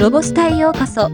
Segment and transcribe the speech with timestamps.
[0.00, 1.10] ロボスタへようこそ。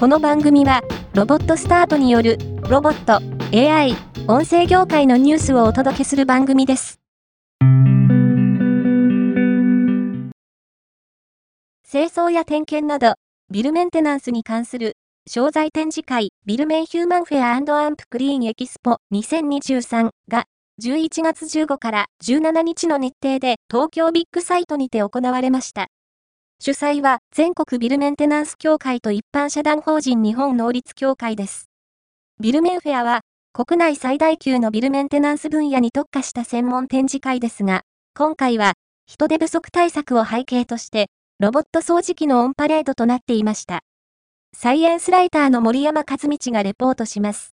[0.00, 0.80] この番組は、
[1.12, 3.20] ロボットスタートによる、ロボット、
[3.54, 3.94] AI、
[4.26, 6.98] 音声業界のニュースをお届けする番組です。
[11.86, 13.16] 清掃や点検など、
[13.50, 14.94] ビルメンテナンスに関する、
[15.28, 20.44] 商材展示会、ビルメンヒューマンフェアアンプクリーンエキスポ2023が、
[20.82, 25.88] 11月15から17日の日程で東京ビッグサイトにて行われました。
[26.58, 31.68] 主催は全国ビルメンテナンス協会と一般社団法人日本能率協会です。
[32.40, 33.20] ビルメンフェアは
[33.52, 37.82] 国内最大級のビルメンテナンス分野に特化した専門展示会ですが、
[38.14, 38.72] 今回は
[39.06, 43.80] 人手不足対策を背景としてロボット掃除機のオンパレードとなっていました。
[44.54, 47.54] サイエンスライターの森山和道がレポートします。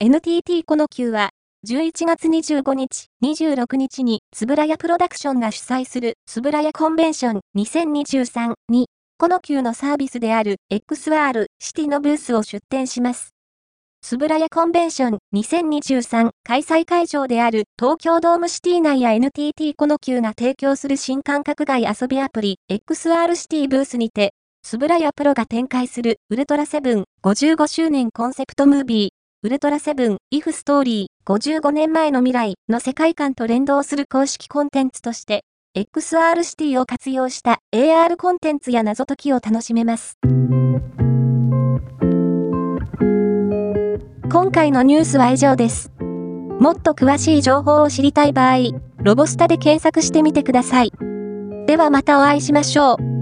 [0.00, 1.30] NTT この級は
[1.64, 13.30] 11月25日、26日に、つぶらやプロダクションが主催する、つぶらやコンベンション2023に、この級のサービスである XR シティのブースを出展します。
[14.02, 29.08] つぶらやコンベンション2023開催会場である東京ドームシティ内や NTT この級が提供する新感覚外遊びアプリ XR シティブースにて、つぶらやプロが展開するウルトラセブン55周年コンセプトムービー
[29.44, 35.44] ウルトラセブン、イフストーリー、55年前の未来の世界観と連動する公式コンテンツとして、
[35.74, 40.18] XR シティを活用した AR コンテンツや謎解きを楽しめます。
[44.30, 45.90] 今回のニュースは以上です。
[46.60, 50.92] もっと詳しい情報を知りたい場合、ロボスタで検索してみてください。
[51.66, 53.13] ではまたお会いしましょう。